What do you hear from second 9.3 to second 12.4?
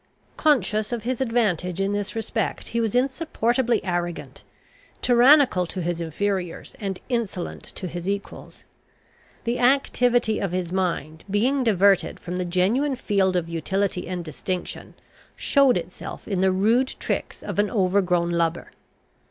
The activity of his mind being diverted from